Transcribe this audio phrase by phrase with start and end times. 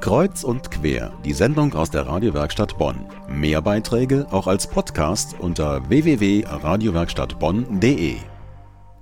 [0.00, 3.06] Kreuz und quer, die Sendung aus der Radiowerkstatt Bonn.
[3.28, 8.18] Mehr Beiträge auch als Podcast unter www.radiowerkstattbonn.de.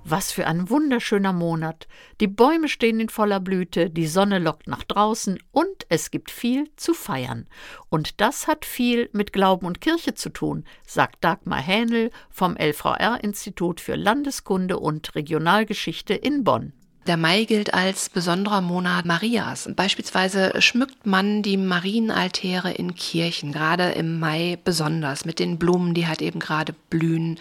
[0.05, 1.87] Was für ein wunderschöner Monat.
[2.19, 6.69] Die Bäume stehen in voller Blüte, die Sonne lockt nach draußen und es gibt viel
[6.75, 7.47] zu feiern.
[7.89, 13.79] Und das hat viel mit Glauben und Kirche zu tun, sagt Dagmar Hähnel vom LVR-Institut
[13.79, 16.73] für Landeskunde und Regionalgeschichte in Bonn.
[17.05, 19.69] Der Mai gilt als besonderer Monat Marias.
[19.75, 26.07] Beispielsweise schmückt man die Marienaltäre in Kirchen, gerade im Mai besonders, mit den Blumen, die
[26.07, 27.39] halt eben gerade blühen.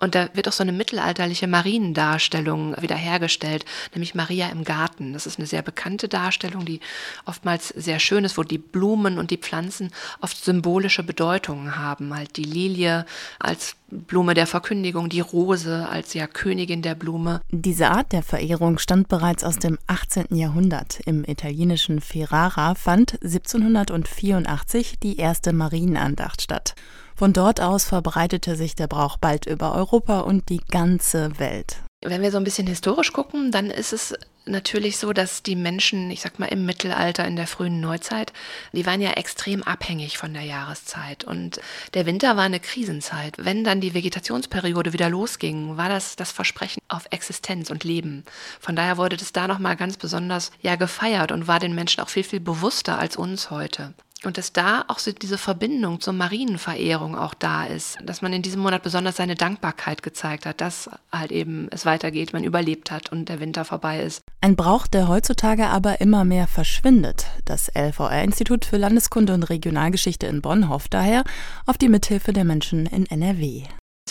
[0.00, 5.12] Und da wird auch so eine mittelalterliche Mariendarstellung wiederhergestellt, nämlich Maria im Garten.
[5.12, 6.80] Das ist eine sehr bekannte Darstellung, die
[7.26, 9.90] oftmals sehr schön ist, wo die Blumen und die Pflanzen
[10.22, 12.14] oft symbolische Bedeutungen haben.
[12.14, 13.04] Halt die Lilie
[13.38, 17.40] als Blume der Verkündigung, die Rose als ja Königin der Blume.
[17.50, 20.36] Diese Art der Verehrung stammt bereits aus dem 18.
[20.36, 21.00] Jahrhundert.
[21.04, 26.76] Im italienischen Ferrara fand 1784 die erste Marienandacht statt.
[27.16, 31.82] Von dort aus verbreitete sich der Brauch bald über Europa und die ganze Welt.
[32.04, 34.14] Wenn wir so ein bisschen historisch gucken, dann ist es
[34.46, 38.32] natürlich so, dass die Menschen, ich sag mal im Mittelalter, in der frühen Neuzeit,
[38.72, 41.24] die waren ja extrem abhängig von der Jahreszeit.
[41.24, 41.60] Und
[41.94, 43.36] der Winter war eine Krisenzeit.
[43.38, 48.24] Wenn dann die Vegetationsperiode wieder losging, war das das Versprechen auf Existenz und Leben.
[48.60, 52.08] Von daher wurde das da nochmal ganz besonders ja gefeiert und war den Menschen auch
[52.08, 53.94] viel, viel bewusster als uns heute.
[54.26, 58.42] Und dass da auch so diese Verbindung zur Marienverehrung auch da ist, dass man in
[58.42, 63.12] diesem Monat besonders seine Dankbarkeit gezeigt hat, dass halt eben es weitergeht, man überlebt hat
[63.12, 64.22] und der Winter vorbei ist.
[64.40, 67.26] Ein Brauch, der heutzutage aber immer mehr verschwindet.
[67.44, 71.24] Das LVR-Institut für Landeskunde und Regionalgeschichte in Bonn hofft daher
[71.66, 73.64] auf die Mithilfe der Menschen in NRW.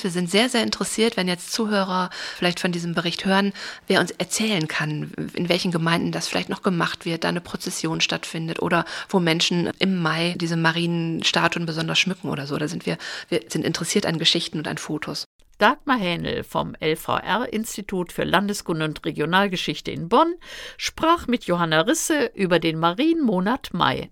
[0.04, 3.54] Wir sind sehr, sehr interessiert, wenn jetzt Zuhörer vielleicht von diesem Bericht hören,
[3.88, 8.02] wer uns erzählen kann, in welchen Gemeinden das vielleicht noch gemacht wird, da eine Prozession
[8.02, 12.58] stattfindet oder wo Menschen im Mai diese Marienstatuen besonders schmücken oder so.
[12.58, 12.98] Da sind wir,
[13.30, 15.26] wir sind interessiert an Geschichten und an Fotos.
[15.58, 20.34] Dagmar Hähnel vom LVR-Institut für Landeskunde und Regionalgeschichte in Bonn
[20.78, 24.12] sprach mit Johanna Risse über den Marienmonat Mai.